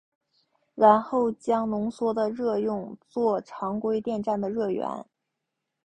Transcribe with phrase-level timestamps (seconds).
[0.73, 5.05] 然后将浓缩的热用作常规电站的热源。